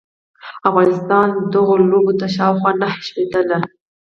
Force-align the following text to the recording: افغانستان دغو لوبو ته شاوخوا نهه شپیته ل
افغانستان 0.69 1.27
دغو 1.53 1.75
لوبو 1.89 2.13
ته 2.19 2.27
شاوخوا 2.35 2.71
نهه 2.81 2.97
شپیته 3.07 3.41
ل 3.47 3.51